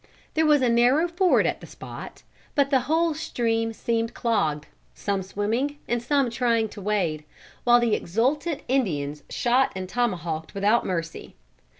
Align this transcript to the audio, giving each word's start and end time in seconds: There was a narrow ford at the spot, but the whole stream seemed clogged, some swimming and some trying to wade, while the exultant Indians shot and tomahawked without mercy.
There 0.33 0.47
was 0.47 0.63
a 0.63 0.67
narrow 0.67 1.07
ford 1.07 1.45
at 1.45 1.61
the 1.61 1.67
spot, 1.67 2.23
but 2.55 2.71
the 2.71 2.79
whole 2.89 3.13
stream 3.13 3.71
seemed 3.71 4.15
clogged, 4.15 4.65
some 4.95 5.21
swimming 5.21 5.77
and 5.87 6.01
some 6.01 6.31
trying 6.31 6.69
to 6.69 6.81
wade, 6.81 7.23
while 7.65 7.79
the 7.79 7.93
exultant 7.93 8.61
Indians 8.67 9.21
shot 9.29 9.71
and 9.75 9.87
tomahawked 9.87 10.55
without 10.55 10.87
mercy. 10.87 11.35